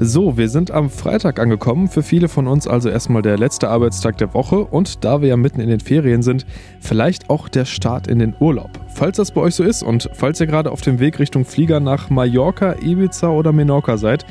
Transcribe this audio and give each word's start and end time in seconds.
So, 0.00 0.36
wir 0.36 0.48
sind 0.48 0.70
am 0.70 0.90
Freitag 0.90 1.40
angekommen. 1.40 1.88
Für 1.88 2.04
viele 2.04 2.28
von 2.28 2.46
uns 2.46 2.68
also 2.68 2.88
erstmal 2.88 3.20
der 3.20 3.36
letzte 3.36 3.68
Arbeitstag 3.68 4.16
der 4.18 4.32
Woche 4.32 4.58
und 4.64 5.04
da 5.04 5.20
wir 5.20 5.28
ja 5.28 5.36
mitten 5.36 5.60
in 5.60 5.68
den 5.68 5.80
Ferien 5.80 6.22
sind, 6.22 6.46
vielleicht 6.78 7.28
auch 7.30 7.48
der 7.48 7.64
Start 7.64 8.06
in 8.06 8.20
den 8.20 8.32
Urlaub. 8.38 8.70
Falls 8.94 9.16
das 9.16 9.32
bei 9.32 9.40
euch 9.40 9.56
so 9.56 9.64
ist 9.64 9.82
und 9.82 10.08
falls 10.12 10.40
ihr 10.40 10.46
gerade 10.46 10.70
auf 10.70 10.82
dem 10.82 11.00
Weg 11.00 11.18
Richtung 11.18 11.44
Flieger 11.44 11.80
nach 11.80 12.10
Mallorca, 12.10 12.76
Ibiza 12.80 13.28
oder 13.30 13.50
Menorca 13.50 13.96
seid, 13.96 14.24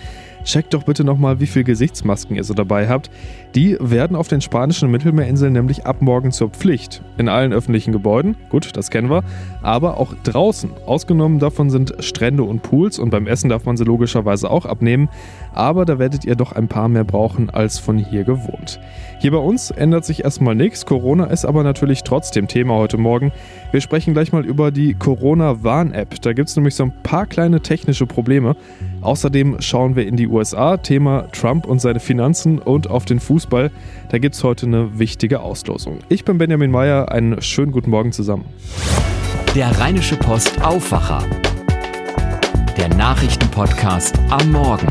checkt 0.48 0.73
doch 0.73 0.84
bitte 0.84 1.04
nochmal, 1.04 1.39
wie 1.39 1.45
viel 1.45 1.64
Gesichtsmasken 1.64 2.36
ihr 2.36 2.43
so 2.43 2.54
dabei 2.54 2.88
habt. 2.88 3.11
Die 3.54 3.77
werden 3.79 4.16
auf 4.16 4.27
den 4.27 4.41
spanischen 4.41 4.89
Mittelmeerinseln 4.89 5.54
nämlich 5.54 5.86
ab 5.86 6.02
morgen 6.02 6.32
zur 6.32 6.50
Pflicht. 6.50 7.02
In 7.18 7.29
allen 7.29 7.54
öffentlichen 7.54 7.91
Gebäuden, 7.91 8.36
gut, 8.50 8.75
das 8.75 8.89
kennen 8.89 9.10
wir, 9.10 9.23
aber 9.61 9.97
auch 9.97 10.14
draußen. 10.23 10.71
Ausgenommen 10.86 11.39
davon 11.39 11.70
sind 11.70 11.96
Strände 12.00 12.43
und 12.43 12.64
Pools 12.64 12.97
und 12.97 13.10
beim 13.10 13.28
Essen 13.28 13.50
darf 13.50 13.65
man 13.65 13.78
sie 13.78 13.83
logischerweise 13.83 14.50
auch 14.50 14.65
abnehmen, 14.65 15.10
aber 15.54 15.86
da 15.86 16.00
werdet 16.00 16.25
ihr 16.25 16.36
doch 16.36 16.51
ein 16.51 16.68
paar 16.68 16.87
mehr 16.87 17.04
brauchen 17.04 17.50
als 17.50 17.79
von 17.79 17.98
hier 17.98 18.23
gewohnt. 18.23 18.79
Hier 19.20 19.32
bei 19.32 19.37
uns 19.37 19.71
ändert 19.71 20.06
sich 20.06 20.23
erstmal 20.23 20.54
nichts, 20.54 20.86
Corona 20.86 21.25
ist 21.25 21.43
aber 21.43 21.64
natürlich 21.64 22.04
trotzdem 22.04 22.48
Thema 22.48 22.75
heute 22.75 22.98
Morgen. 22.98 23.32
Wir 23.71 23.82
sprechen 23.82 24.14
gleich 24.14 24.32
mal 24.32 24.45
über 24.45 24.71
die 24.71 24.93
Corona-Warn-App. 24.93 26.21
Da 26.21 26.34
gibt 26.34 26.50
es 26.50 26.56
nämlich 26.56 26.75
so 26.75 26.84
ein 26.84 26.93
paar 27.01 27.25
kleine 27.25 27.61
technische 27.61 28.06
Probleme. 28.06 28.56
Außerdem 29.01 29.57
schauen 29.61 29.96
wir 29.96 30.07
in 30.07 30.15
die 30.15 30.28
USA, 30.28 30.78
Thema 30.78 31.29
Trump 31.32 31.65
und 31.65 31.79
seine 31.79 32.00
Finanzen 32.00 32.59
und 32.59 32.89
auf 32.89 33.06
den 33.06 33.20
Fußball. 33.20 33.72
Da 34.09 34.17
gibt 34.17 34.36
es 34.36 34.44
heute 34.44 34.66
eine 34.66 35.00
wichtige 35.00 35.42
Auslosung. 35.42 36.00
Ich 36.09 36.25
bin 36.25 36.38
Benjamin 36.38 36.72
Meyer, 36.72 37.11
einen 37.11 37.42
schönen 37.42 37.72
guten 37.72 37.89
Morgen 37.89 38.11
zusammen. 38.11 38.45
Der 39.56 39.70
Rheinische 39.80 40.16
Post 40.16 40.61
Aufwacher. 40.64 41.23
Der 42.78 42.89
Nachrichtenpodcast 42.89 44.20
am 44.30 44.52
Morgen. 44.52 44.88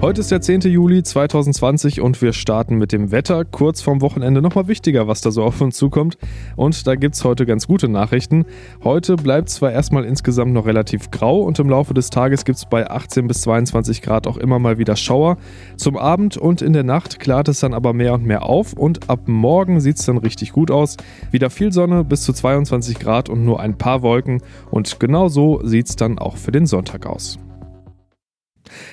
Heute 0.00 0.20
ist 0.20 0.30
der 0.30 0.40
10. 0.40 0.60
Juli 0.60 1.02
2020 1.02 2.00
und 2.00 2.22
wir 2.22 2.32
starten 2.32 2.76
mit 2.76 2.92
dem 2.92 3.10
Wetter. 3.10 3.44
Kurz 3.44 3.82
vorm 3.82 4.00
Wochenende 4.00 4.40
nochmal 4.40 4.68
wichtiger, 4.68 5.08
was 5.08 5.22
da 5.22 5.32
so 5.32 5.42
auf 5.42 5.60
uns 5.60 5.76
zukommt. 5.76 6.18
Und 6.54 6.86
da 6.86 6.94
gibt 6.94 7.16
es 7.16 7.24
heute 7.24 7.46
ganz 7.46 7.66
gute 7.66 7.88
Nachrichten. 7.88 8.46
Heute 8.84 9.16
bleibt 9.16 9.48
zwar 9.48 9.72
erstmal 9.72 10.04
insgesamt 10.04 10.52
noch 10.52 10.66
relativ 10.66 11.10
grau 11.10 11.40
und 11.40 11.58
im 11.58 11.68
Laufe 11.68 11.94
des 11.94 12.10
Tages 12.10 12.44
gibt 12.44 12.58
es 12.58 12.66
bei 12.66 12.88
18 12.88 13.26
bis 13.26 13.40
22 13.40 14.00
Grad 14.00 14.28
auch 14.28 14.36
immer 14.36 14.60
mal 14.60 14.78
wieder 14.78 14.94
Schauer. 14.94 15.36
Zum 15.76 15.96
Abend 15.96 16.36
und 16.36 16.62
in 16.62 16.74
der 16.74 16.84
Nacht 16.84 17.18
klart 17.18 17.48
es 17.48 17.58
dann 17.58 17.74
aber 17.74 17.92
mehr 17.92 18.14
und 18.14 18.24
mehr 18.24 18.44
auf 18.44 18.74
und 18.74 19.10
ab 19.10 19.22
morgen 19.26 19.80
sieht 19.80 19.98
es 19.98 20.06
dann 20.06 20.18
richtig 20.18 20.52
gut 20.52 20.70
aus. 20.70 20.96
Wieder 21.32 21.50
viel 21.50 21.72
Sonne 21.72 22.04
bis 22.04 22.22
zu 22.22 22.32
22 22.32 23.00
Grad 23.00 23.28
und 23.28 23.44
nur 23.44 23.58
ein 23.58 23.76
paar 23.76 24.02
Wolken. 24.02 24.42
Und 24.70 25.00
genau 25.00 25.26
so 25.26 25.60
sieht 25.64 25.88
es 25.88 25.96
dann 25.96 26.20
auch 26.20 26.36
für 26.36 26.52
den 26.52 26.66
Sonntag 26.66 27.04
aus. 27.04 27.40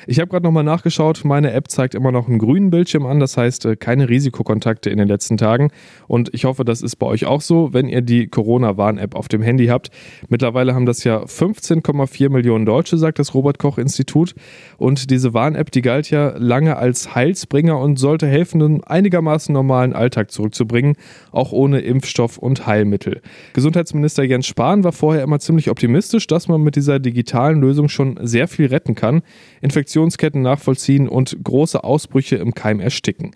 Ich 0.08 0.20
habe 0.20 0.30
gerade 0.30 0.44
nochmal 0.44 0.64
nachgeschaut, 0.64 1.22
meine 1.23 1.52
App 1.52 1.70
zeigt 1.70 1.95
immer 1.95 2.12
noch 2.12 2.28
einen 2.28 2.40
grünen 2.40 2.70
Bildschirm 2.70 3.06
an, 3.06 3.20
das 3.20 3.38
heißt 3.38 3.66
äh, 3.66 3.76
keine 3.76 4.09
Risikokontakte 4.09 4.90
in 4.90 4.98
den 4.98 5.08
letzten 5.08 5.38
Tagen. 5.38 5.72
Und 6.08 6.34
ich 6.34 6.45
hoffe, 6.45 6.66
das 6.66 6.82
ist 6.82 6.98
bei 6.98 7.08
euch 7.08 7.26
auch 7.26 7.42
so, 7.42 7.73
wenn 7.73 7.88
ihr 7.88 8.02
die 8.02 8.28
Corona-Warn-App 8.28 9.16
auf 9.16 9.28
dem 9.28 9.42
Handy 9.42 9.67
habt. 9.67 9.90
Mittlerweile 10.30 10.76
haben 10.76 10.86
das 10.86 11.04
ja 11.04 11.23
15,4 11.23 12.30
Millionen 12.30 12.66
Deutsche, 12.66 12.98
sagt 12.98 13.20
das 13.20 13.34
Robert-Koch-Institut. 13.34 14.36
Und 14.78 15.09
diese 15.09 15.34
Warn-App, 15.34 15.72
die 15.72 15.82
galt 15.82 16.10
ja 16.10 16.36
lange 16.38 16.78
als 16.78 17.16
Heilsbringer 17.16 17.80
und 17.80 17.98
sollte 17.98 18.28
helfen, 18.28 18.62
einen 18.62 18.84
einigermaßen 18.84 19.54
normalen 19.54 19.94
Alltag 19.94 20.32
zurückzubringen, 20.32 20.95
auch 21.32 21.52
ohne 21.52 21.80
Impfstoff 21.80 22.38
und 22.38 22.67
Heilmittel. 22.67 23.22
Gesundheitsminister 23.54 24.23
Jens 24.23 24.48
Spahn 24.48 24.84
war 24.84 24.92
vorher 24.92 25.23
immer 25.23 25.39
ziemlich 25.39 25.70
optimistisch, 25.70 26.28
dass 26.28 26.48
man 26.48 26.62
mit 26.62 26.76
dieser 26.76 27.00
digitalen 27.00 27.62
Lösung 27.62 27.89
schon 27.89 28.20
sehr 28.22 28.48
viel 28.48 28.67
retten 28.67 28.95
kann. 28.95 29.22
Infektionsketten 29.66 30.41
nachvollziehen 30.41 31.09
und 31.09 31.38
große 31.44 31.83
Ausbrüche 31.83 32.38
im 32.38 32.53
Keim 32.53 32.80
ersticken. 32.80 33.31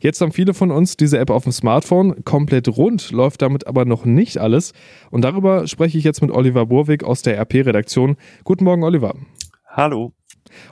Jetzt 0.00 0.20
haben 0.20 0.32
viele 0.32 0.54
von 0.54 0.70
uns 0.72 0.96
diese 0.96 1.18
App 1.18 1.30
auf 1.30 1.44
dem 1.44 1.52
Smartphone. 1.52 2.24
Komplett 2.24 2.68
rund 2.68 3.12
läuft 3.12 3.42
damit 3.42 3.66
aber 3.66 3.84
noch 3.84 4.04
nicht 4.04 4.38
alles. 4.38 4.72
Und 5.10 5.22
darüber 5.22 5.68
spreche 5.68 5.96
ich 5.96 6.04
jetzt 6.04 6.22
mit 6.22 6.32
Oliver 6.32 6.66
Burwig 6.66 7.04
aus 7.04 7.22
der 7.22 7.38
RP-Redaktion. 7.38 8.16
Guten 8.42 8.64
Morgen, 8.64 8.82
Oliver. 8.82 9.14
Hallo. 9.66 10.12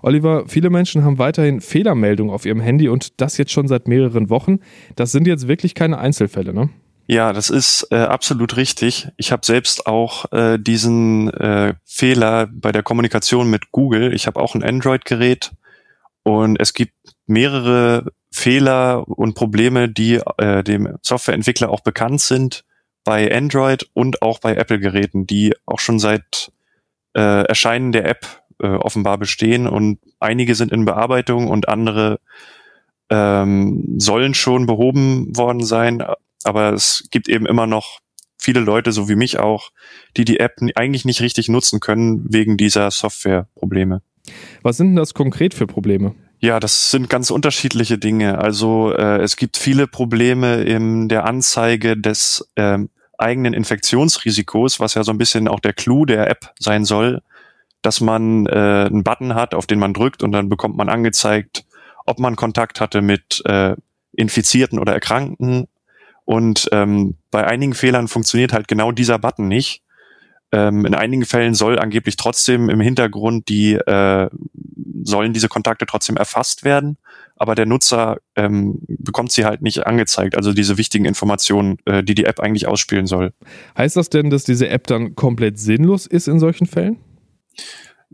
Oliver, 0.02 0.44
viele 0.48 0.68
Menschen 0.68 1.04
haben 1.04 1.18
weiterhin 1.18 1.60
Fehlermeldungen 1.60 2.34
auf 2.34 2.44
ihrem 2.44 2.60
Handy 2.60 2.88
und 2.88 3.20
das 3.20 3.36
jetzt 3.38 3.52
schon 3.52 3.68
seit 3.68 3.86
mehreren 3.86 4.30
Wochen. 4.30 4.58
Das 4.96 5.12
sind 5.12 5.26
jetzt 5.26 5.46
wirklich 5.46 5.74
keine 5.74 5.98
Einzelfälle, 5.98 6.52
ne? 6.52 6.70
Ja, 7.12 7.32
das 7.32 7.50
ist 7.50 7.88
äh, 7.90 7.96
absolut 7.96 8.56
richtig. 8.56 9.08
Ich 9.16 9.32
habe 9.32 9.44
selbst 9.44 9.88
auch 9.88 10.30
äh, 10.30 10.58
diesen 10.58 11.28
äh, 11.34 11.74
Fehler 11.84 12.46
bei 12.52 12.70
der 12.70 12.84
Kommunikation 12.84 13.50
mit 13.50 13.72
Google. 13.72 14.14
Ich 14.14 14.28
habe 14.28 14.38
auch 14.38 14.54
ein 14.54 14.62
Android-Gerät 14.62 15.50
und 16.22 16.60
es 16.60 16.72
gibt 16.72 16.94
mehrere 17.26 18.12
Fehler 18.30 19.08
und 19.08 19.34
Probleme, 19.34 19.88
die 19.88 20.20
äh, 20.38 20.62
dem 20.62 20.98
Softwareentwickler 21.02 21.70
auch 21.70 21.80
bekannt 21.80 22.20
sind 22.20 22.64
bei 23.02 23.36
Android 23.36 23.90
und 23.92 24.22
auch 24.22 24.38
bei 24.38 24.54
Apple-Geräten, 24.54 25.26
die 25.26 25.52
auch 25.66 25.80
schon 25.80 25.98
seit 25.98 26.52
äh, 27.16 27.42
Erscheinen 27.42 27.90
der 27.90 28.04
App 28.04 28.24
äh, 28.62 28.68
offenbar 28.68 29.18
bestehen 29.18 29.66
und 29.66 29.98
einige 30.20 30.54
sind 30.54 30.70
in 30.70 30.84
Bearbeitung 30.84 31.48
und 31.48 31.68
andere 31.68 32.20
ähm, 33.10 33.96
sollen 33.98 34.34
schon 34.34 34.66
behoben 34.66 35.36
worden 35.36 35.64
sein, 35.64 36.04
aber 36.44 36.72
es 36.72 37.08
gibt 37.10 37.28
eben 37.28 37.46
immer 37.46 37.66
noch 37.66 38.00
viele 38.38 38.60
Leute, 38.60 38.92
so 38.92 39.08
wie 39.08 39.16
mich 39.16 39.38
auch, 39.38 39.70
die 40.16 40.24
die 40.24 40.40
App 40.40 40.56
eigentlich 40.74 41.04
nicht 41.04 41.20
richtig 41.20 41.48
nutzen 41.48 41.80
können 41.80 42.24
wegen 42.32 42.56
dieser 42.56 42.90
Softwareprobleme. 42.90 44.02
Was 44.62 44.76
sind 44.76 44.88
denn 44.88 44.96
das 44.96 45.14
konkret 45.14 45.54
für 45.54 45.66
Probleme? 45.66 46.14
Ja, 46.38 46.58
das 46.58 46.90
sind 46.90 47.10
ganz 47.10 47.30
unterschiedliche 47.30 47.98
Dinge. 47.98 48.38
Also 48.38 48.92
äh, 48.92 49.20
es 49.20 49.36
gibt 49.36 49.58
viele 49.58 49.86
Probleme 49.86 50.62
in 50.62 51.08
der 51.08 51.26
Anzeige 51.26 51.98
des 51.98 52.50
äh, 52.54 52.78
eigenen 53.18 53.52
Infektionsrisikos, 53.52 54.80
was 54.80 54.94
ja 54.94 55.04
so 55.04 55.12
ein 55.12 55.18
bisschen 55.18 55.48
auch 55.48 55.60
der 55.60 55.74
Clou 55.74 56.06
der 56.06 56.30
App 56.30 56.54
sein 56.58 56.86
soll, 56.86 57.20
dass 57.82 58.00
man 58.00 58.46
äh, 58.46 58.86
einen 58.86 59.04
Button 59.04 59.34
hat, 59.34 59.54
auf 59.54 59.66
den 59.66 59.78
man 59.78 59.92
drückt 59.92 60.22
und 60.22 60.32
dann 60.32 60.48
bekommt 60.48 60.76
man 60.76 60.88
angezeigt, 60.88 61.64
ob 62.06 62.18
man 62.18 62.36
Kontakt 62.36 62.80
hatte 62.80 63.02
mit 63.02 63.42
äh, 63.44 63.76
Infizierten 64.12 64.78
oder 64.78 64.94
Erkrankten 64.94 65.68
und 66.30 66.68
ähm, 66.70 67.16
bei 67.32 67.44
einigen 67.44 67.74
Fehlern 67.74 68.06
funktioniert 68.06 68.52
halt 68.52 68.68
genau 68.68 68.92
dieser 68.92 69.18
Button 69.18 69.48
nicht. 69.48 69.82
Ähm, 70.52 70.86
in 70.86 70.94
einigen 70.94 71.24
Fällen 71.24 71.54
soll 71.54 71.76
angeblich 71.76 72.14
trotzdem 72.14 72.70
im 72.70 72.80
Hintergrund 72.80 73.48
die 73.48 73.72
äh, 73.74 74.30
sollen 75.02 75.32
diese 75.32 75.48
Kontakte 75.48 75.86
trotzdem 75.86 76.16
erfasst 76.16 76.62
werden, 76.62 76.98
aber 77.34 77.56
der 77.56 77.66
Nutzer 77.66 78.18
ähm, 78.36 78.78
bekommt 78.86 79.32
sie 79.32 79.44
halt 79.44 79.60
nicht 79.60 79.88
angezeigt, 79.88 80.36
also 80.36 80.52
diese 80.52 80.78
wichtigen 80.78 81.04
Informationen, 81.04 81.78
äh, 81.84 82.04
die 82.04 82.14
die 82.14 82.26
App 82.26 82.38
eigentlich 82.38 82.68
ausspielen 82.68 83.08
soll. 83.08 83.32
Heißt 83.76 83.96
das 83.96 84.08
denn, 84.08 84.30
dass 84.30 84.44
diese 84.44 84.68
App 84.68 84.86
dann 84.86 85.16
komplett 85.16 85.58
sinnlos 85.58 86.06
ist 86.06 86.28
in 86.28 86.38
solchen 86.38 86.68
Fällen? 86.68 86.98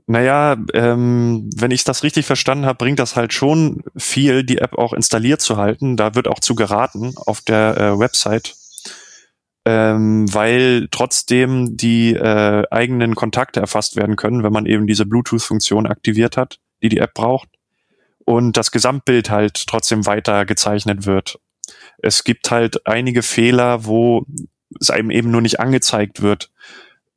Naja, 0.07 0.57
ähm, 0.75 1.49
wenn 1.57 1.71
ich 1.71 1.85
das 1.85 2.03
richtig 2.03 2.27
verstanden 2.27 2.67
habe, 2.67 2.77
bringt 2.77 2.99
das 2.99 3.17
halt 3.17 3.33
schon 3.33 3.83
viel, 3.97 4.45
die 4.45 4.59
App 4.59 4.77
auch 4.77 4.93
installiert 4.93 5.41
zu 5.41 5.57
halten. 5.57 5.97
Da 5.97 6.15
wird 6.15 6.29
auch 6.29 6.41
zu 6.41 6.55
geraten 6.55 7.15
auf 7.17 7.41
der 7.41 7.77
äh, 7.77 7.99
Website, 7.99 8.55
ähm, 9.65 10.33
weil 10.33 10.89
trotzdem 10.91 11.77
die 11.77 12.15
äh, 12.15 12.65
eigenen 12.71 13.15
Kontakte 13.15 13.61
erfasst 13.61 13.97
werden 13.97 14.17
können, 14.17 14.43
wenn 14.43 14.53
man 14.53 14.67
eben 14.67 14.87
diese 14.87 15.07
Bluetooth-Funktion 15.07 15.87
aktiviert 15.87 16.37
hat, 16.37 16.61
die 16.83 16.89
die 16.91 16.99
App 16.99 17.15
braucht. 17.15 17.49
Und 18.25 18.57
das 18.57 18.71
Gesamtbild 18.71 19.31
halt 19.31 19.67
trotzdem 19.67 20.05
weiter 20.05 20.45
gezeichnet 20.45 21.07
wird. 21.07 21.41
Es 21.99 22.23
gibt 22.23 22.51
halt 22.51 22.87
einige 22.87 23.23
Fehler, 23.23 23.87
wo 23.87 24.27
es 24.79 24.91
einem 24.91 25.11
eben 25.11 25.31
nur 25.31 25.41
nicht 25.41 25.59
angezeigt 25.59 26.23
wird 26.23 26.51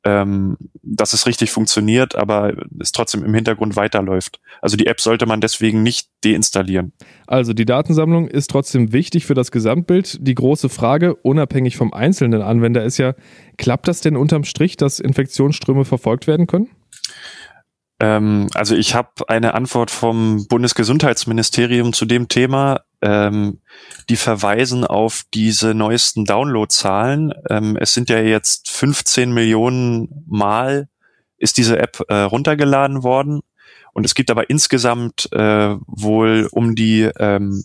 ähm, 0.04 0.56
dass 0.82 1.12
es 1.12 1.26
richtig 1.26 1.50
funktioniert, 1.50 2.16
aber 2.16 2.54
es 2.78 2.92
trotzdem 2.92 3.22
im 3.24 3.34
Hintergrund 3.34 3.76
weiterläuft. 3.76 4.40
Also 4.62 4.76
die 4.76 4.86
App 4.86 5.00
sollte 5.00 5.26
man 5.26 5.40
deswegen 5.40 5.82
nicht 5.82 6.08
deinstallieren. 6.24 6.92
Also 7.26 7.52
die 7.52 7.66
Datensammlung 7.66 8.26
ist 8.28 8.50
trotzdem 8.50 8.92
wichtig 8.92 9.26
für 9.26 9.34
das 9.34 9.50
Gesamtbild. 9.50 10.18
Die 10.26 10.34
große 10.34 10.68
Frage, 10.68 11.14
unabhängig 11.16 11.76
vom 11.76 11.92
einzelnen 11.92 12.40
Anwender, 12.40 12.84
ist 12.84 12.98
ja, 12.98 13.14
klappt 13.58 13.88
das 13.88 14.00
denn 14.00 14.16
unterm 14.16 14.44
Strich, 14.44 14.76
dass 14.76 15.00
Infektionsströme 15.00 15.84
verfolgt 15.84 16.26
werden 16.26 16.46
können? 16.46 16.70
Ähm, 18.00 18.48
also 18.54 18.74
ich 18.74 18.94
habe 18.94 19.10
eine 19.28 19.54
Antwort 19.54 19.90
vom 19.90 20.46
Bundesgesundheitsministerium 20.48 21.92
zu 21.92 22.06
dem 22.06 22.28
Thema. 22.28 22.80
Ähm, 23.02 23.60
die 24.08 24.16
verweisen 24.16 24.84
auf 24.84 25.24
diese 25.32 25.74
neuesten 25.74 26.24
Downloadzahlen. 26.24 27.32
Ähm, 27.48 27.76
es 27.80 27.94
sind 27.94 28.10
ja 28.10 28.20
jetzt 28.20 28.70
15 28.70 29.32
Millionen 29.32 30.24
Mal 30.26 30.88
ist 31.38 31.56
diese 31.56 31.78
App 31.78 32.02
äh, 32.08 32.14
runtergeladen 32.14 33.02
worden. 33.02 33.40
Und 33.94 34.04
es 34.04 34.14
gibt 34.14 34.30
aber 34.30 34.50
insgesamt 34.50 35.28
äh, 35.32 35.74
wohl 35.86 36.48
um 36.52 36.74
die 36.74 37.08
ähm, 37.18 37.64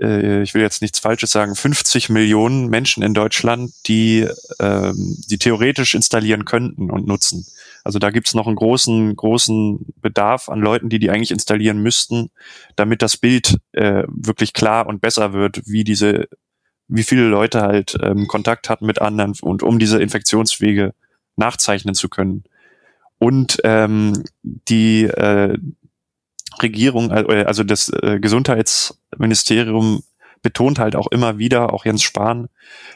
äh, 0.00 0.42
ich 0.42 0.54
will 0.54 0.62
jetzt 0.62 0.82
nichts 0.82 0.98
Falsches 0.98 1.30
sagen, 1.30 1.54
50 1.54 2.08
Millionen 2.08 2.68
Menschen 2.68 3.02
in 3.02 3.14
Deutschland, 3.14 3.72
die, 3.86 4.26
ähm, 4.58 5.16
die 5.28 5.38
theoretisch 5.38 5.94
installieren 5.94 6.44
könnten 6.44 6.90
und 6.90 7.06
nutzen. 7.06 7.46
Also 7.86 7.98
da 8.00 8.10
gibt's 8.10 8.34
noch 8.34 8.48
einen 8.48 8.56
großen, 8.56 9.14
großen 9.14 9.86
Bedarf 10.02 10.48
an 10.48 10.60
Leuten, 10.60 10.88
die 10.88 10.98
die 10.98 11.08
eigentlich 11.08 11.30
installieren 11.30 11.78
müssten, 11.78 12.30
damit 12.74 13.00
das 13.00 13.16
Bild 13.16 13.58
äh, 13.72 14.02
wirklich 14.08 14.52
klar 14.52 14.86
und 14.88 15.00
besser 15.00 15.32
wird, 15.32 15.62
wie 15.66 15.84
diese, 15.84 16.28
wie 16.88 17.04
viele 17.04 17.28
Leute 17.28 17.62
halt 17.62 17.96
ähm, 18.02 18.26
Kontakt 18.26 18.68
hatten 18.68 18.86
mit 18.86 19.00
anderen 19.00 19.34
und 19.40 19.62
um 19.62 19.78
diese 19.78 20.02
Infektionswege 20.02 20.94
nachzeichnen 21.36 21.94
zu 21.94 22.08
können. 22.08 22.42
Und 23.18 23.58
ähm, 23.62 24.24
die 24.42 25.04
äh, 25.04 25.56
Regierung, 26.60 27.12
äh, 27.12 27.44
also 27.44 27.62
das 27.62 27.88
äh, 27.88 28.18
Gesundheitsministerium 28.20 30.02
betont 30.46 30.78
halt 30.78 30.94
auch 30.94 31.08
immer 31.08 31.38
wieder, 31.38 31.72
auch 31.72 31.84
Jens 31.84 32.04
Spahn, 32.04 32.46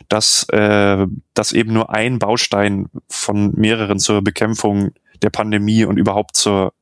dass 0.09 0.49
äh, 0.51 1.05
das 1.35 1.51
eben 1.51 1.73
nur 1.73 1.91
ein 1.91 2.21
Baustein 2.21 2.87
von 3.09 3.53
mehreren 3.57 3.99
zur 3.99 4.23
Bekämpfung 4.23 4.93
der 5.21 5.31
Pandemie 5.31 5.85
und 5.85 5.97
überhaupt 5.97 6.37
zur 6.37 6.73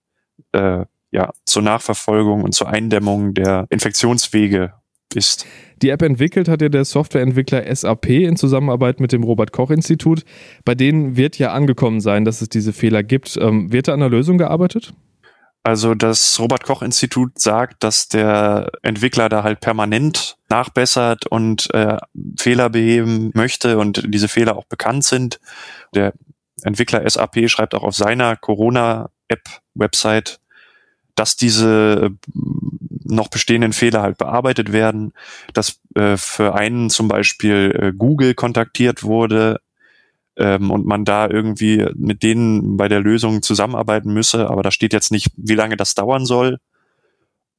äh, 0.53 0.85
ja 1.11 1.31
zur 1.47 1.63
Nachverfolgung 1.63 2.45
und 2.45 2.53
zur 2.55 2.69
Eindämmung 2.69 3.33
der 3.33 3.67
Infektionswege 3.71 4.75
ist. 5.15 5.47
Die 5.81 5.89
App 5.89 6.03
entwickelt 6.03 6.49
hat 6.49 6.61
ja 6.61 6.69
der 6.69 6.85
Softwareentwickler 6.85 7.75
SAP 7.75 8.11
in 8.11 8.37
Zusammenarbeit 8.37 9.01
mit 9.01 9.13
dem 9.13 9.23
Robert 9.23 9.53
Koch 9.53 9.71
Institut. 9.71 10.23
Bei 10.67 10.75
denen 10.75 11.17
wird 11.17 11.39
ja 11.39 11.53
angekommen 11.53 12.03
sein, 12.03 12.27
dass 12.27 12.43
es 12.43 12.51
diese 12.51 12.75
Fehler 12.75 13.03
gibt. 13.03 13.39
Ähm, 13.41 13.73
wird 13.73 13.89
da 13.89 13.95
an 13.95 14.01
der 14.01 14.11
Lösung 14.11 14.37
gearbeitet? 14.37 14.93
Also 15.69 15.95
das 15.95 16.41
Robert 16.41 16.65
Koch 16.65 16.81
Institut 16.81 17.39
sagt, 17.39 17.85
dass 17.85 18.09
der 18.09 18.71
Entwickler 18.81 19.29
da 19.29 19.43
halt 19.43 19.61
permanent 19.61 20.39
nachbessert 20.49 21.27
und 21.27 21.69
äh, 21.75 21.99
Fehler 22.39 22.71
beheben 22.71 23.33
möchte 23.35 23.77
und 23.77 24.03
diese 24.07 24.29
Fehler 24.29 24.57
auch 24.57 24.65
bekannt 24.65 25.05
sind. 25.05 25.41
Der 25.95 26.15
Entwickler 26.63 27.07
SAP 27.07 27.51
schreibt 27.51 27.75
auch 27.75 27.83
auf 27.83 27.95
seiner 27.95 28.35
Corona-App-Website, 28.37 30.41
dass 31.15 31.37
diese 31.37 32.07
äh, 32.07 32.11
noch 33.05 33.29
bestehenden 33.29 33.75
Fehler 33.75 34.01
halt 34.01 34.17
bearbeitet 34.17 34.73
werden, 34.73 35.13
dass 35.53 35.81
äh, 35.97 36.17
für 36.17 36.55
einen 36.55 36.89
zum 36.89 37.09
Beispiel 37.09 37.79
äh, 37.79 37.93
Google 37.95 38.33
kontaktiert 38.33 39.03
wurde, 39.03 39.61
ähm, 40.39 40.71
und 40.71 40.87
man 40.87 41.05
da 41.05 41.29
irgendwie 41.29 41.87
mit 41.95 42.23
denen 42.23 42.77
bei 42.77 42.89
der 42.89 43.01
Lösung 43.01 43.43
zusammenarbeiten 43.43 44.13
müsse. 44.13 44.49
Aber 44.49 44.63
da 44.63 44.71
steht 44.71 44.93
jetzt 44.93 45.13
nicht, 45.13 45.29
wie 45.37 45.55
lange 45.55 45.77
das 45.77 45.95
dauern 45.95 46.25
soll. 46.25 46.59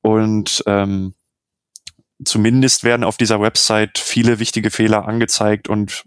Und 0.02 0.64
ähm, 0.66 1.14
zumindest 2.24 2.84
werden 2.84 3.04
auf 3.04 3.18
dieser 3.18 3.42
Website 3.42 3.98
viele 3.98 4.40
wichtige 4.40 4.72
Fehler 4.72 5.08
angezeigt 5.08 5.68
und 5.68 6.04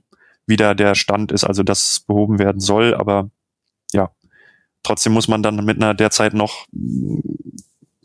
wieder 0.46 0.74
der 0.74 0.94
Stand 0.94 1.30
ist, 1.30 1.44
also 1.44 1.62
dass 1.62 2.00
behoben 2.06 2.38
werden 2.38 2.60
soll. 2.60 2.94
Aber 2.94 3.30
ja, 3.92 4.10
trotzdem 4.82 5.12
muss 5.12 5.28
man 5.28 5.42
dann 5.42 5.64
mit 5.64 5.76
einer 5.76 5.94
derzeit 5.94 6.34
noch 6.34 6.66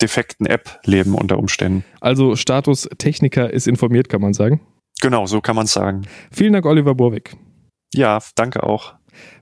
defekten 0.01 0.45
App 0.45 0.79
leben 0.83 1.15
unter 1.15 1.39
Umständen. 1.39 1.83
Also 2.01 2.35
Status 2.35 2.87
Techniker 2.97 3.51
ist 3.51 3.67
informiert, 3.67 4.09
kann 4.09 4.21
man 4.21 4.33
sagen. 4.33 4.61
Genau, 5.01 5.25
so 5.25 5.41
kann 5.41 5.55
man 5.55 5.67
sagen. 5.67 6.03
Vielen 6.31 6.53
Dank, 6.53 6.65
Oliver 6.65 6.95
Burwick. 6.95 7.35
Ja, 7.94 8.19
danke 8.36 8.63
auch. 8.63 8.95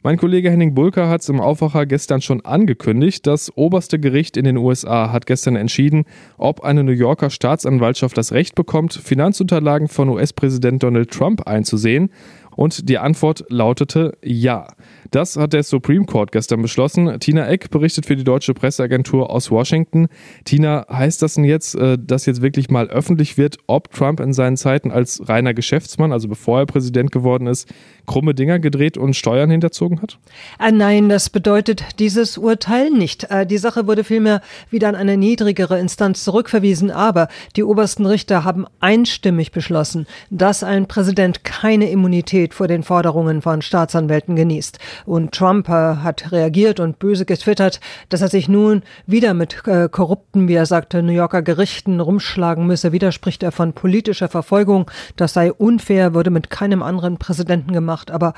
Mein 0.04 0.18
Kollege 0.18 0.50
Henning 0.50 0.74
Bulker 0.74 1.10
hat 1.10 1.22
es 1.22 1.30
im 1.30 1.42
Aufwacher 1.42 1.86
gestern 1.86 2.22
schon 2.22 2.46
angekündigt. 2.46 3.26
Das 3.28 3.56
oberste 3.58 4.00
Gericht 4.00 4.38
in 4.38 4.46
den 4.46 4.58
USA 4.58 5.12
hat 5.12 5.26
gestern 5.26 5.56
entschieden, 5.56 6.06
ob 6.38 6.62
eine 6.62 6.84
New 6.84 6.92
Yorker 6.92 7.30
Staatsanwaltschaft 7.30 8.18
das 8.18 8.32
Recht 8.32 8.56
bekommt, 8.56 8.94
Finanzunterlagen 8.94 9.88
von 9.88 10.10
US-Präsident 10.10 10.84
Donald 10.84 11.12
Trump 11.12 11.48
einzusehen. 11.48 12.12
Und 12.56 12.90
die 12.90 12.98
Antwort 12.98 13.46
lautete 13.50 14.18
ja. 14.24 14.68
Das 15.12 15.38
hat 15.38 15.54
der 15.54 15.64
Supreme 15.64 16.06
Court 16.06 16.32
gestern 16.32 16.62
beschlossen. 16.62 17.20
Tina 17.20 17.48
Eck 17.48 17.70
berichtet 17.70 18.06
für 18.06 18.16
die 18.16 18.24
deutsche 18.24 18.54
Presseagentur 18.54 19.30
aus 19.30 19.52
Washington. 19.52 20.08
Tina, 20.44 20.86
heißt 20.92 21.22
das 21.22 21.36
denn 21.36 21.44
jetzt, 21.44 21.76
äh, 21.76 21.98
dass 21.98 22.26
jetzt 22.26 22.42
wirklich 22.42 22.70
mal 22.70 22.88
öffentlich 22.88 23.38
wird, 23.38 23.58
ob 23.68 23.92
Trump 23.92 24.20
in 24.20 24.34
seinen 24.34 24.58
Zeiten 24.58 24.92
als 24.92 25.28
reiner 25.28 25.54
Geschäftsmann, 25.54 26.12
also 26.12 26.28
bevor 26.28 26.60
er 26.60 26.66
Präsident 26.66 27.12
geworden 27.12 27.48
ist, 27.48 27.70
krumme 28.06 28.34
Dinger 28.34 28.60
gedreht 28.60 28.98
und 28.98 29.16
Steuern 29.16 29.50
hinterzogen 29.50 30.02
hat? 30.02 30.18
Äh, 30.60 30.72
nein, 30.72 31.10
das 31.10 31.30
bedeutet 31.30 32.00
dieses 32.00 32.38
Urteil 32.38 32.90
nicht. 32.90 33.26
Äh, 33.30 33.46
die 33.46 33.58
Sache 33.58 33.88
wurde 33.88 34.04
vielmehr 34.04 34.42
wieder 34.70 34.90
an 34.90 34.96
eine 34.96 35.18
niedrigere 35.18 35.80
Instanz 35.80 36.24
zurückverwiesen, 36.24 36.92
aber 36.92 37.28
die 37.56 37.64
obersten 37.64 38.06
Richter 38.06 38.44
haben 38.44 38.66
einstimmig 38.80 39.52
beschlossen, 39.52 40.08
dass 40.30 40.64
ein 40.64 40.88
Präsident 40.88 41.44
keine 41.44 41.90
Immunität 41.90 42.45
vor 42.54 42.68
den 42.68 42.84
Forderungen 42.84 43.42
von 43.42 43.62
Staatsanwälten 43.62 44.36
genießt. 44.36 44.80
Und 45.06 45.34
Trump 45.34 45.68
hat 45.68 46.32
reagiert 46.32 46.80
und 46.80 47.00
böse 47.00 47.26
getwittert, 47.26 47.80
dass 48.10 48.22
er 48.22 48.28
sich 48.28 48.48
nun 48.48 48.84
wieder 49.08 49.34
mit 49.34 49.64
äh, 49.66 49.90
korrupten, 49.90 50.48
wie 50.48 50.54
er 50.54 50.66
sagte, 50.66 51.02
New 51.02 51.12
Yorker 51.12 51.42
Gerichten 51.42 52.00
rumschlagen 52.00 52.68
müsse. 52.68 52.92
Widerspricht 52.92 53.44
er 53.44 53.52
von 53.52 53.74
politischer 53.74 54.28
Verfolgung. 54.28 54.92
Das 55.16 55.34
sei 55.34 55.52
unfair, 55.52 56.14
würde 56.14 56.30
mit 56.30 56.50
keinem 56.50 56.84
anderen 56.84 57.18
Präsidenten 57.18 57.74
gemacht. 57.74 58.12
Aber 58.12 58.34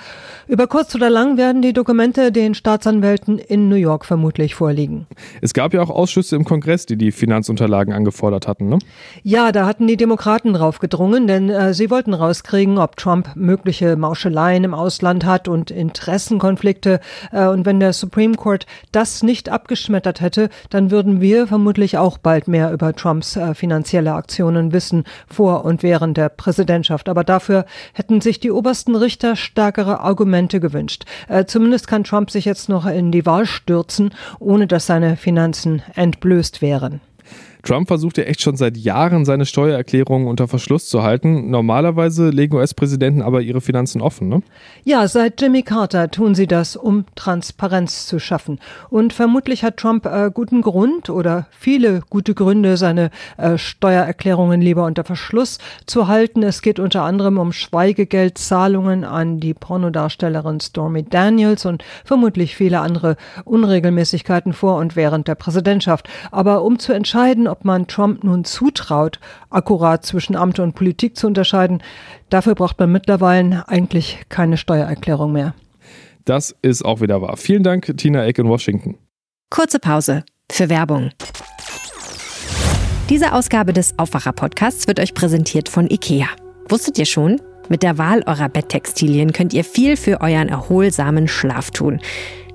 über 0.47 0.67
kurz 0.67 0.95
oder 0.95 1.09
lang 1.09 1.37
werden 1.37 1.61
die 1.61 1.73
Dokumente 1.73 2.31
den 2.31 2.53
Staatsanwälten 2.53 3.39
in 3.39 3.67
New 3.69 3.75
York 3.75 4.05
vermutlich 4.05 4.55
vorliegen. 4.55 5.07
Es 5.41 5.53
gab 5.53 5.73
ja 5.73 5.81
auch 5.81 5.89
Ausschüsse 5.89 6.35
im 6.35 6.45
Kongress, 6.45 6.85
die 6.85 6.97
die 6.97 7.11
Finanzunterlagen 7.11 7.93
angefordert 7.93 8.47
hatten, 8.47 8.69
ne? 8.69 8.79
Ja, 9.23 9.51
da 9.51 9.65
hatten 9.65 9.87
die 9.87 9.97
Demokraten 9.97 10.53
drauf 10.53 10.79
gedrungen, 10.79 11.27
denn 11.27 11.49
äh, 11.49 11.73
sie 11.73 11.89
wollten 11.89 12.13
rauskriegen, 12.13 12.77
ob 12.77 12.95
Trump 12.95 13.35
mögliche 13.35 13.96
Mauscheleien 13.97 14.63
im 14.63 14.73
Ausland 14.73 15.25
hat 15.25 15.47
und 15.47 15.71
Interessen 15.71 16.39
Konflikte. 16.39 16.99
Äh, 17.31 17.47
und 17.47 17.65
wenn 17.65 17.79
der 17.79 17.93
Supreme 17.93 18.35
Court 18.35 18.65
das 18.91 19.23
nicht 19.23 19.49
abgeschmettert 19.49 20.21
hätte, 20.21 20.49
dann 20.69 20.91
würden 20.91 21.21
wir 21.21 21.47
vermutlich 21.47 21.97
auch 21.97 22.17
bald 22.17 22.47
mehr 22.47 22.71
über 22.71 22.93
Trumps 22.93 23.35
äh, 23.35 23.53
finanzielle 23.53 24.13
Aktionen 24.13 24.73
wissen, 24.73 25.03
vor 25.27 25.65
und 25.65 25.83
während 25.83 26.17
der 26.17 26.29
Präsidentschaft. 26.29 27.09
Aber 27.09 27.23
dafür 27.23 27.65
hätten 27.93 28.21
sich 28.21 28.39
die 28.39 28.51
obersten 28.51 28.95
Richter 28.95 29.35
stärkere 29.35 29.99
Argumente 29.99 30.59
gewünscht. 30.59 31.05
Äh, 31.27 31.45
zumindest 31.45 31.87
kann 31.87 32.03
Trump 32.03 32.31
sich 32.31 32.45
jetzt 32.45 32.69
noch 32.69 32.85
in 32.85 33.11
die 33.11 33.25
Wahl 33.25 33.45
stürzen, 33.45 34.11
ohne 34.39 34.67
dass 34.67 34.85
seine 34.85 35.17
Finanzen 35.17 35.81
entblößt 35.95 36.61
wären. 36.61 37.01
Trump 37.63 37.87
versucht 37.87 38.17
ja 38.17 38.23
echt 38.25 38.41
schon 38.41 38.55
seit 38.55 38.77
Jahren, 38.77 39.25
seine 39.25 39.45
Steuererklärungen 39.45 40.27
unter 40.27 40.47
Verschluss 40.47 40.87
zu 40.87 41.03
halten. 41.03 41.49
Normalerweise 41.49 42.29
legen 42.29 42.55
US-Präsidenten 42.55 43.21
aber 43.21 43.41
ihre 43.41 43.61
Finanzen 43.61 44.01
offen, 44.01 44.29
ne? 44.29 44.41
Ja, 44.83 45.07
seit 45.07 45.41
Jimmy 45.41 45.63
Carter 45.63 46.09
tun 46.11 46.35
sie 46.35 46.47
das, 46.47 46.75
um 46.75 47.05
Transparenz 47.15 48.07
zu 48.07 48.19
schaffen. 48.19 48.59
Und 48.89 49.13
vermutlich 49.13 49.63
hat 49.63 49.77
Trump 49.77 50.05
äh, 50.05 50.31
guten 50.33 50.61
Grund 50.61 51.09
oder 51.09 51.47
viele 51.51 52.01
gute 52.09 52.33
Gründe, 52.33 52.77
seine 52.77 53.09
äh, 53.37 53.57
Steuererklärungen 53.57 54.61
lieber 54.61 54.85
unter 54.85 55.03
Verschluss 55.03 55.57
zu 55.85 56.07
halten. 56.07 56.43
Es 56.43 56.61
geht 56.61 56.79
unter 56.79 57.03
anderem 57.03 57.37
um 57.37 57.51
Schweigegeldzahlungen 57.51 59.03
an 59.03 59.39
die 59.39 59.53
Pornodarstellerin 59.53 60.59
Stormy 60.59 61.03
Daniels 61.03 61.65
und 61.65 61.83
vermutlich 62.05 62.55
viele 62.55 62.79
andere 62.79 63.17
Unregelmäßigkeiten 63.45 64.53
vor 64.53 64.77
und 64.77 64.95
während 64.95 65.27
der 65.27 65.35
Präsidentschaft. 65.35 66.07
Aber 66.31 66.63
um 66.63 66.79
zu 66.79 66.93
entscheiden, 66.93 67.47
ob 67.47 67.56
man 67.65 67.87
Trump 67.87 68.23
nun 68.23 68.43
zutraut, 68.43 69.19
akkurat 69.49 70.05
zwischen 70.05 70.35
Amt 70.35 70.59
und 70.59 70.73
Politik 70.73 71.15
zu 71.17 71.27
unterscheiden, 71.27 71.81
dafür 72.29 72.55
braucht 72.55 72.79
man 72.79 72.91
mittlerweile 72.91 73.67
eigentlich 73.67 74.19
keine 74.29 74.57
Steuererklärung 74.57 75.31
mehr. 75.31 75.53
Das 76.25 76.55
ist 76.61 76.83
auch 76.83 77.01
wieder 77.01 77.21
wahr. 77.21 77.37
Vielen 77.37 77.63
Dank, 77.63 77.93
Tina 77.97 78.25
Eck 78.25 78.37
in 78.39 78.49
Washington. 78.49 78.97
Kurze 79.49 79.79
Pause 79.79 80.23
für 80.51 80.69
Werbung. 80.69 81.11
Diese 83.09 83.31
Ausgabe 83.31 83.71
des 83.71 83.97
Aufwacher-Podcasts 83.97 84.87
wird 84.87 84.99
euch 84.99 85.13
präsentiert 85.13 85.69
von 85.69 85.89
IKEA. 85.89 86.27
Wusstet 86.67 86.99
ihr 86.99 87.05
schon? 87.05 87.39
Mit 87.69 87.83
der 87.83 87.97
Wahl 87.97 88.23
eurer 88.25 88.49
Betttextilien 88.49 89.31
könnt 89.31 89.53
ihr 89.53 89.63
viel 89.63 89.95
für 89.95 90.19
euren 90.19 90.49
erholsamen 90.49 91.29
Schlaf 91.29 91.71
tun. 91.71 92.01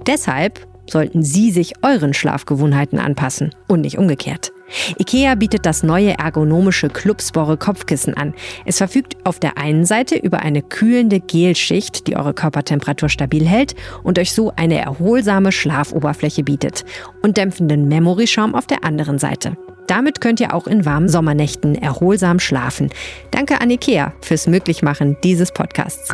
Deshalb 0.07 0.67
sollten 0.91 1.23
Sie 1.23 1.51
sich 1.51 1.75
euren 1.83 2.13
Schlafgewohnheiten 2.13 2.99
anpassen 2.99 3.55
und 3.69 3.81
nicht 3.81 3.99
umgekehrt. 3.99 4.53
IKEA 4.99 5.35
bietet 5.35 5.67
das 5.67 5.83
neue 5.83 6.19
ergonomische 6.19 6.89
Clubspore 6.89 7.57
Kopfkissen 7.57 8.15
an. 8.15 8.35
Es 8.65 8.79
verfügt 8.79 9.17
auf 9.25 9.39
der 9.39 9.59
einen 9.59 9.85
Seite 9.85 10.17
über 10.17 10.41
eine 10.41 10.63
kühlende 10.63 11.21
Gelschicht, 11.21 12.07
die 12.07 12.17
eure 12.17 12.35
Körpertemperatur 12.35 13.09
stabil 13.09 13.47
hält 13.47 13.75
und 14.03 14.19
euch 14.19 14.33
so 14.33 14.53
eine 14.57 14.79
erholsame 14.79 15.53
Schlafoberfläche 15.53 16.45
bietet 16.45 16.85
und 17.23 17.37
dämpfenden 17.37 17.89
Memory-Schaum 17.89 18.55
auf 18.55 18.67
der 18.67 18.85
anderen 18.85 19.19
Seite. 19.19 19.57
Damit 19.87 20.21
könnt 20.21 20.41
ihr 20.41 20.55
auch 20.55 20.67
in 20.67 20.85
warmen 20.85 21.09
Sommernächten 21.09 21.75
erholsam 21.75 22.39
schlafen. 22.39 22.91
Danke 23.31 23.61
an 23.61 23.71
IKEA 23.71 24.15
fürs 24.21 24.47
Möglichmachen 24.47 25.17
dieses 25.23 25.53
Podcasts. 25.53 26.09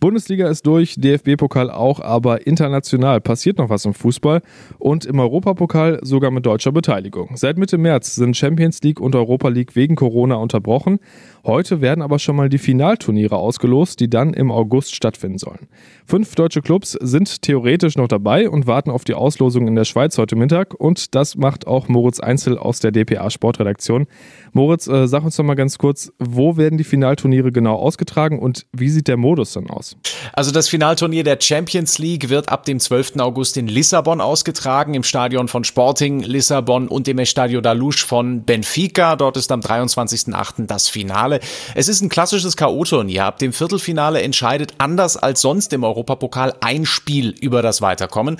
Bundesliga 0.00 0.48
ist 0.48 0.64
durch, 0.64 0.94
DFB-Pokal 0.96 1.72
auch, 1.72 1.98
aber 1.98 2.46
international 2.46 3.20
passiert 3.20 3.58
noch 3.58 3.68
was 3.68 3.84
im 3.84 3.94
Fußball 3.94 4.42
und 4.78 5.04
im 5.04 5.18
Europapokal 5.18 5.98
sogar 6.02 6.30
mit 6.30 6.46
deutscher 6.46 6.70
Beteiligung. 6.70 7.30
Seit 7.34 7.58
Mitte 7.58 7.78
März 7.78 8.14
sind 8.14 8.36
Champions 8.36 8.80
League 8.82 9.00
und 9.00 9.16
Europa 9.16 9.48
League 9.48 9.74
wegen 9.74 9.96
Corona 9.96 10.36
unterbrochen. 10.36 11.00
Heute 11.44 11.80
werden 11.80 12.02
aber 12.02 12.20
schon 12.20 12.36
mal 12.36 12.48
die 12.48 12.58
Finalturniere 12.58 13.36
ausgelost, 13.36 13.98
die 13.98 14.08
dann 14.08 14.34
im 14.34 14.52
August 14.52 14.94
stattfinden 14.94 15.38
sollen. 15.38 15.66
Fünf 16.06 16.34
deutsche 16.36 16.62
Clubs 16.62 16.92
sind 16.92 17.42
theoretisch 17.42 17.96
noch 17.96 18.06
dabei 18.06 18.48
und 18.48 18.68
warten 18.68 18.90
auf 18.90 19.02
die 19.02 19.14
Auslosung 19.14 19.66
in 19.66 19.74
der 19.74 19.84
Schweiz 19.84 20.16
heute 20.16 20.36
Mittag 20.36 20.74
und 20.74 21.16
das 21.16 21.36
macht 21.36 21.66
auch 21.66 21.88
Moritz 21.88 22.20
Einzel 22.20 22.56
aus 22.56 22.78
der 22.78 22.92
DPA 22.92 23.30
Sportredaktion. 23.30 24.06
Moritz, 24.52 24.86
äh, 24.86 25.08
sag 25.08 25.24
uns 25.24 25.36
doch 25.36 25.44
mal 25.44 25.54
ganz 25.54 25.76
kurz, 25.76 26.12
wo 26.18 26.56
werden 26.56 26.78
die 26.78 26.84
Finalturniere 26.84 27.50
genau 27.50 27.74
ausgetragen 27.76 28.38
und 28.38 28.66
wie 28.72 28.90
sieht 28.90 29.08
der 29.08 29.16
Modus 29.16 29.54
dann 29.54 29.68
aus? 29.68 29.87
Also 30.32 30.50
das 30.50 30.68
Finalturnier 30.68 31.24
der 31.24 31.38
Champions 31.40 31.98
League 31.98 32.28
wird 32.28 32.48
ab 32.48 32.64
dem 32.64 32.80
12. 32.80 33.16
August 33.18 33.56
in 33.56 33.66
Lissabon 33.66 34.20
ausgetragen, 34.20 34.94
im 34.94 35.02
Stadion 35.02 35.48
von 35.48 35.64
Sporting 35.64 36.20
Lissabon 36.20 36.88
und 36.88 37.06
dem 37.06 37.18
Estadio 37.18 37.60
da 37.60 37.72
Luz 37.72 38.00
von 38.00 38.44
Benfica. 38.44 39.16
Dort 39.16 39.36
ist 39.36 39.52
am 39.52 39.60
23.08. 39.60 40.66
das 40.66 40.88
Finale. 40.88 41.40
Es 41.74 41.88
ist 41.88 42.00
ein 42.00 42.08
klassisches 42.08 42.56
K.O.-Turnier. 42.56 43.22
Ab 43.22 43.38
dem 43.38 43.52
Viertelfinale 43.52 44.22
entscheidet 44.22 44.74
anders 44.78 45.16
als 45.16 45.40
sonst 45.40 45.72
im 45.72 45.84
Europapokal 45.84 46.54
ein 46.60 46.86
Spiel 46.86 47.34
über 47.40 47.62
das 47.62 47.82
Weiterkommen. 47.82 48.38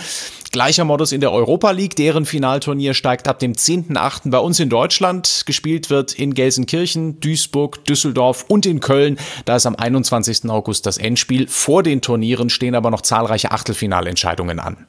Gleicher 0.51 0.85
Modus 0.85 1.13
in 1.13 1.21
der 1.21 1.33
Europa 1.33 1.71
League. 1.73 1.95
Deren 1.97 2.25
Finalturnier 2.25 2.95
steigt 2.95 3.29
ab 3.29 3.39
dem 3.39 3.53
10.8. 3.53 4.31
bei 4.31 4.39
uns 4.39 4.59
in 4.61 4.71
Deutschland. 4.71 5.43
Gespielt 5.47 5.91
wird 5.91 6.15
in 6.15 6.35
Gelsenkirchen, 6.35 7.21
Duisburg, 7.21 7.85
Düsseldorf 7.85 8.47
und 8.49 8.65
in 8.65 8.81
Köln. 8.81 9.19
Da 9.45 9.57
ist 9.57 9.67
am 9.67 9.77
21. 9.77 10.49
August 10.49 10.87
das 10.87 10.99
Endspiel. 10.99 11.38
Vor 11.47 11.83
den 11.83 12.01
Turnieren 12.01 12.51
stehen 12.51 12.75
aber 12.75 12.91
noch 12.91 13.03
zahlreiche 13.03 13.51
Achtelfinalentscheidungen 13.51 14.59
an. 14.59 14.87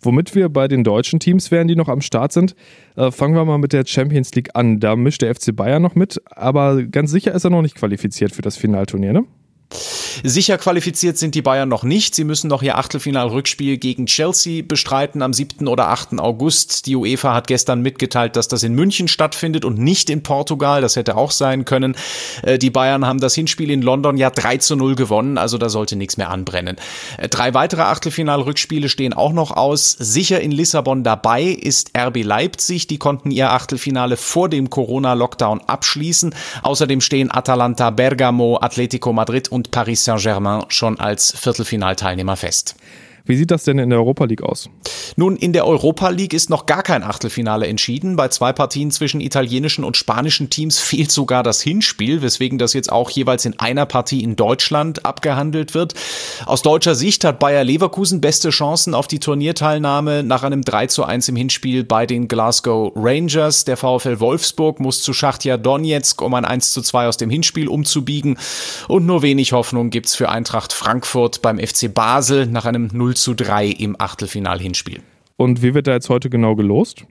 Womit 0.00 0.34
wir 0.34 0.48
bei 0.48 0.68
den 0.68 0.84
deutschen 0.84 1.20
Teams 1.20 1.50
wären, 1.50 1.68
die 1.68 1.76
noch 1.76 1.88
am 1.88 2.00
Start 2.00 2.32
sind, 2.32 2.54
äh, 2.96 3.10
fangen 3.10 3.34
wir 3.34 3.44
mal 3.44 3.58
mit 3.58 3.72
der 3.72 3.84
Champions 3.86 4.34
League 4.34 4.50
an. 4.54 4.78
Da 4.78 4.94
mischt 4.94 5.22
der 5.22 5.34
FC 5.34 5.54
Bayern 5.56 5.82
noch 5.82 5.94
mit, 5.94 6.20
aber 6.30 6.82
ganz 6.84 7.10
sicher 7.10 7.32
ist 7.32 7.44
er 7.44 7.50
noch 7.50 7.62
nicht 7.62 7.74
qualifiziert 7.74 8.32
für 8.32 8.42
das 8.42 8.56
Finalturnier, 8.56 9.12
ne? 9.12 9.24
Sicher 10.22 10.58
qualifiziert 10.58 11.18
sind 11.18 11.34
die 11.34 11.42
Bayern 11.42 11.68
noch 11.68 11.82
nicht. 11.82 12.14
Sie 12.14 12.24
müssen 12.24 12.48
noch 12.48 12.62
ihr 12.62 12.78
Achtelfinal-Rückspiel 12.78 13.76
gegen 13.76 14.06
Chelsea 14.06 14.62
bestreiten 14.66 15.22
am 15.22 15.32
7. 15.32 15.68
oder 15.68 15.88
8. 15.88 16.18
August. 16.18 16.86
Die 16.86 16.96
UEFA 16.96 17.34
hat 17.34 17.46
gestern 17.46 17.82
mitgeteilt, 17.82 18.36
dass 18.36 18.48
das 18.48 18.62
in 18.62 18.74
München 18.74 19.08
stattfindet 19.08 19.64
und 19.64 19.78
nicht 19.78 20.08
in 20.10 20.22
Portugal. 20.22 20.80
Das 20.80 20.96
hätte 20.96 21.16
auch 21.16 21.30
sein 21.30 21.64
können. 21.64 21.96
Äh, 22.42 22.58
die 22.58 22.70
Bayern 22.70 23.06
haben 23.06 23.20
das 23.20 23.34
Hinspiel 23.34 23.70
in 23.70 23.82
London 23.82 24.16
ja 24.16 24.30
3 24.30 24.58
zu 24.58 24.76
0 24.76 24.94
gewonnen, 24.94 25.38
also 25.38 25.58
da 25.58 25.68
sollte 25.68 25.96
nichts 25.96 26.16
mehr 26.16 26.30
anbrennen. 26.30 26.76
Äh, 27.18 27.28
drei 27.28 27.54
weitere 27.54 27.82
Achtelfinal-Rückspiele 27.82 28.88
stehen 28.88 29.12
auch 29.12 29.32
noch 29.32 29.50
aus. 29.50 29.92
Sicher 29.92 30.40
in 30.40 30.50
Lissabon 30.50 31.04
dabei 31.04 31.42
ist 31.42 31.90
RB 31.96 32.24
Leipzig. 32.24 32.86
Die 32.86 32.98
konnten 32.98 33.30
ihr 33.30 33.50
Achtelfinale 33.50 34.16
vor 34.16 34.48
dem 34.48 34.70
Corona-Lockdown 34.70 35.60
abschließen. 35.66 36.34
Außerdem 36.62 37.00
stehen 37.00 37.30
Atalanta 37.30 37.90
Bergamo, 37.90 38.58
Atletico 38.60 39.12
Madrid 39.12 39.50
und 39.50 39.70
Paris 39.70 40.05
Saint-Germain 40.06 40.64
schon 40.68 41.00
als 41.00 41.32
Viertelfinalteilnehmer 41.36 42.36
fest. 42.36 42.76
Wie 43.26 43.36
sieht 43.36 43.50
das 43.50 43.64
denn 43.64 43.78
in 43.78 43.90
der 43.90 43.98
Europa 43.98 44.24
League 44.24 44.42
aus? 44.42 44.70
Nun, 45.16 45.36
in 45.36 45.52
der 45.52 45.66
Europa 45.66 46.10
League 46.10 46.32
ist 46.32 46.50
noch 46.50 46.66
gar 46.66 46.82
kein 46.82 47.02
Achtelfinale 47.02 47.66
entschieden. 47.66 48.16
Bei 48.16 48.28
zwei 48.28 48.52
Partien 48.52 48.90
zwischen 48.90 49.20
italienischen 49.20 49.82
und 49.82 49.96
spanischen 49.96 50.48
Teams 50.50 50.78
fehlt 50.86 51.10
sogar 51.10 51.42
das 51.42 51.60
Hinspiel, 51.60 52.22
weswegen 52.22 52.58
das 52.58 52.72
jetzt 52.72 52.92
auch 52.92 53.10
jeweils 53.10 53.44
in 53.44 53.58
einer 53.58 53.86
Partie 53.86 54.22
in 54.22 54.36
Deutschland 54.36 55.04
abgehandelt 55.04 55.74
wird. 55.74 55.94
Aus 56.46 56.62
deutscher 56.62 56.94
Sicht 56.94 57.24
hat 57.24 57.38
Bayer 57.40 57.64
Leverkusen 57.64 58.20
beste 58.20 58.50
Chancen 58.50 58.94
auf 58.94 59.08
die 59.08 59.18
Turnierteilnahme 59.18 60.22
nach 60.22 60.42
einem 60.42 60.62
3 60.62 60.86
zu 60.86 61.04
1 61.04 61.28
im 61.28 61.36
Hinspiel 61.36 61.82
bei 61.82 62.06
den 62.06 62.28
Glasgow 62.28 62.92
Rangers. 62.94 63.64
Der 63.64 63.76
VfL 63.76 64.20
Wolfsburg 64.20 64.78
muss 64.78 65.02
zu 65.02 65.12
Schachtja 65.12 65.56
Donetsk, 65.56 66.22
um 66.22 66.34
ein 66.34 66.44
1 66.44 66.72
zu 66.72 66.82
2 66.82 67.08
aus 67.08 67.16
dem 67.16 67.30
Hinspiel 67.30 67.68
umzubiegen. 67.68 68.38
Und 68.86 69.06
nur 69.06 69.22
wenig 69.22 69.52
Hoffnung 69.52 69.90
gibt's 69.90 70.14
für 70.14 70.28
Eintracht 70.28 70.72
Frankfurt 70.72 71.42
beim 71.42 71.58
FC 71.58 71.92
Basel 71.92 72.46
nach 72.46 72.66
einem 72.66 72.88
0 73.16 73.18
zu 73.18 73.34
3 73.34 73.68
im 73.68 73.98
Achtelfinal-Hinspiel. 73.98 75.02
Und 75.38 75.60
wie 75.60 75.74
wird 75.74 75.86
da 75.86 75.92
jetzt 75.92 76.08
heute 76.08 76.30
genau 76.30 76.54
gelost? 76.54 77.04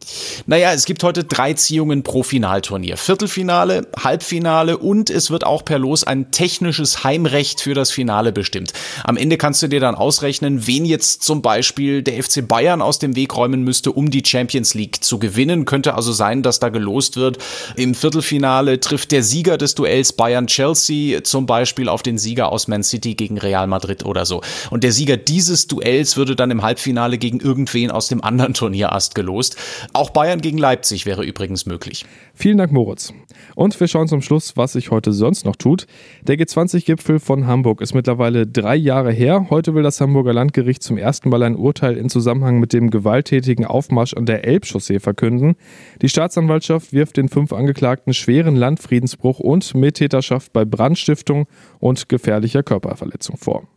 Naja, 0.47 0.73
es 0.73 0.85
gibt 0.85 1.03
heute 1.03 1.25
drei 1.25 1.53
Ziehungen 1.53 2.01
pro 2.01 2.23
Finalturnier. 2.23 2.97
Viertelfinale, 2.97 3.87
Halbfinale 4.03 4.79
und 4.79 5.11
es 5.11 5.29
wird 5.29 5.45
auch 5.45 5.63
per 5.63 5.77
Los 5.77 6.03
ein 6.03 6.31
technisches 6.31 7.03
Heimrecht 7.03 7.61
für 7.61 7.75
das 7.75 7.91
Finale 7.91 8.31
bestimmt. 8.31 8.73
Am 9.03 9.15
Ende 9.15 9.37
kannst 9.37 9.61
du 9.61 9.67
dir 9.67 9.79
dann 9.79 9.93
ausrechnen, 9.93 10.65
wen 10.65 10.85
jetzt 10.85 11.21
zum 11.21 11.43
Beispiel 11.43 12.01
der 12.01 12.23
FC 12.23 12.47
Bayern 12.47 12.81
aus 12.81 12.97
dem 12.97 13.15
Weg 13.15 13.37
räumen 13.37 13.63
müsste, 13.63 13.91
um 13.91 14.09
die 14.09 14.23
Champions 14.25 14.73
League 14.73 15.03
zu 15.03 15.19
gewinnen. 15.19 15.65
Könnte 15.65 15.93
also 15.93 16.11
sein, 16.11 16.41
dass 16.41 16.59
da 16.59 16.69
gelost 16.69 17.17
wird. 17.17 17.37
Im 17.75 17.93
Viertelfinale 17.93 18.79
trifft 18.79 19.11
der 19.11 19.21
Sieger 19.21 19.59
des 19.59 19.75
Duells 19.75 20.13
Bayern-Chelsea 20.13 21.23
zum 21.23 21.45
Beispiel 21.45 21.87
auf 21.87 22.01
den 22.01 22.17
Sieger 22.17 22.51
aus 22.51 22.67
Man 22.67 22.81
City 22.81 23.13
gegen 23.13 23.37
Real 23.37 23.67
Madrid 23.67 24.03
oder 24.03 24.25
so. 24.25 24.41
Und 24.71 24.83
der 24.83 24.91
Sieger 24.91 25.15
dieses 25.15 25.67
Duells 25.67 26.17
würde 26.17 26.35
dann 26.35 26.49
im 26.49 26.63
Halbfinale 26.63 27.19
gegen 27.19 27.39
irgendwen 27.39 27.91
aus 27.91 28.07
dem 28.07 28.14
dem 28.15 28.23
anderen 28.23 28.53
Turnierast 28.53 29.15
gelost. 29.15 29.57
Auch 29.93 30.09
Bayern 30.09 30.41
gegen 30.41 30.57
Leipzig 30.57 31.05
wäre 31.05 31.23
übrigens 31.23 31.65
möglich. 31.65 32.05
Vielen 32.33 32.57
Dank, 32.57 32.71
Moritz. 32.71 33.13
Und 33.55 33.79
wir 33.79 33.87
schauen 33.87 34.07
zum 34.07 34.21
Schluss, 34.21 34.57
was 34.57 34.73
sich 34.73 34.91
heute 34.91 35.13
sonst 35.13 35.45
noch 35.45 35.55
tut. 35.55 35.87
Der 36.23 36.37
G20-Gipfel 36.37 37.19
von 37.19 37.47
Hamburg 37.47 37.81
ist 37.81 37.93
mittlerweile 37.93 38.47
drei 38.47 38.75
Jahre 38.75 39.11
her. 39.11 39.47
Heute 39.49 39.75
will 39.75 39.83
das 39.83 40.01
Hamburger 40.01 40.33
Landgericht 40.33 40.83
zum 40.83 40.97
ersten 40.97 41.29
Mal 41.29 41.43
ein 41.43 41.55
Urteil 41.55 41.97
in 41.97 42.09
Zusammenhang 42.09 42.59
mit 42.59 42.73
dem 42.73 42.89
gewalttätigen 42.89 43.65
Aufmarsch 43.65 44.13
an 44.13 44.25
der 44.25 44.45
Elbchaussee 44.45 44.99
verkünden. 44.99 45.55
Die 46.01 46.09
Staatsanwaltschaft 46.09 46.93
wirft 46.93 47.17
den 47.17 47.29
fünf 47.29 47.53
Angeklagten 47.53 48.13
schweren 48.13 48.55
Landfriedensbruch 48.55 49.39
und 49.39 49.73
Mittäterschaft 49.75 50.53
bei 50.53 50.65
Brandstiftung 50.65 51.47
und 51.79 52.09
gefährlicher 52.09 52.63
Körperverletzung 52.63 53.37
vor. 53.37 53.67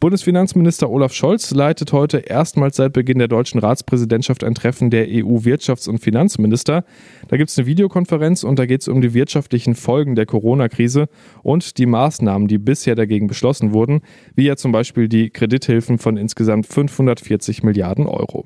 Bundesfinanzminister 0.00 0.88
Olaf 0.90 1.12
Scholz 1.12 1.50
leitet 1.50 1.92
heute 1.92 2.18
erstmals 2.18 2.76
seit 2.76 2.92
Beginn 2.92 3.18
der 3.18 3.26
deutschen 3.26 3.58
Ratspräsidentschaft 3.58 4.44
ein 4.44 4.54
Treffen 4.54 4.90
der 4.90 5.08
EU-Wirtschafts- 5.08 5.88
und 5.88 5.98
Finanzminister. 5.98 6.84
Da 7.26 7.36
gibt 7.36 7.50
es 7.50 7.58
eine 7.58 7.66
Videokonferenz 7.66 8.44
und 8.44 8.60
da 8.60 8.66
geht 8.66 8.82
es 8.82 8.86
um 8.86 9.00
die 9.00 9.12
wirtschaftlichen 9.12 9.74
Folgen 9.74 10.14
der 10.14 10.24
Corona-Krise 10.24 11.08
und 11.42 11.78
die 11.78 11.86
Maßnahmen, 11.86 12.46
die 12.46 12.58
bisher 12.58 12.94
dagegen 12.94 13.26
beschlossen 13.26 13.72
wurden, 13.72 14.02
wie 14.36 14.44
ja 14.44 14.54
zum 14.54 14.70
Beispiel 14.70 15.08
die 15.08 15.30
Kredithilfen 15.30 15.98
von 15.98 16.16
insgesamt 16.16 16.68
540 16.68 17.64
Milliarden 17.64 18.06
Euro. 18.06 18.44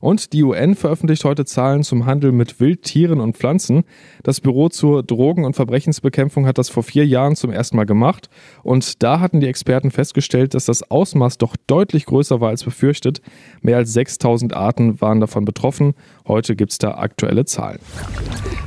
Und 0.00 0.32
die 0.32 0.42
UN 0.42 0.74
veröffentlicht 0.74 1.24
heute 1.24 1.44
Zahlen 1.44 1.82
zum 1.82 2.06
Handel 2.06 2.32
mit 2.32 2.60
Wildtieren 2.60 3.20
und 3.20 3.36
Pflanzen. 3.36 3.84
Das 4.22 4.40
Büro 4.40 4.68
zur 4.68 5.02
Drogen- 5.02 5.44
und 5.44 5.56
Verbrechensbekämpfung 5.56 6.46
hat 6.46 6.58
das 6.58 6.68
vor 6.68 6.82
vier 6.82 7.06
Jahren 7.06 7.36
zum 7.36 7.50
ersten 7.50 7.76
Mal 7.76 7.86
gemacht. 7.86 8.28
Und 8.62 9.02
da 9.02 9.20
hatten 9.20 9.40
die 9.40 9.46
Experten 9.46 9.90
festgestellt, 9.90 10.54
dass 10.54 10.66
das 10.66 10.90
Ausmaß 10.90 11.38
doch 11.38 11.56
deutlich 11.66 12.06
größer 12.06 12.40
war 12.40 12.50
als 12.50 12.64
befürchtet. 12.64 13.20
Mehr 13.62 13.76
als 13.76 13.92
6000 13.92 14.54
Arten 14.54 15.00
waren 15.00 15.20
davon 15.20 15.44
betroffen. 15.44 15.94
Heute 16.26 16.56
gibt 16.56 16.72
es 16.72 16.78
da 16.78 16.92
aktuelle 16.92 17.44
Zahlen. 17.44 17.78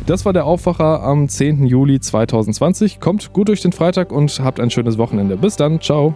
Das 0.05 0.25
war 0.25 0.33
der 0.33 0.45
Aufwacher 0.45 1.03
am 1.03 1.29
10. 1.29 1.65
Juli 1.65 1.99
2020. 1.99 2.99
Kommt 2.99 3.33
gut 3.33 3.47
durch 3.47 3.61
den 3.61 3.71
Freitag 3.71 4.11
und 4.11 4.39
habt 4.39 4.59
ein 4.59 4.71
schönes 4.71 4.97
Wochenende. 4.97 5.37
Bis 5.37 5.55
dann. 5.55 5.79
Ciao. 5.79 6.15